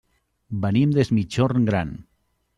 [0.63, 1.95] Venim des Migjorn Gran.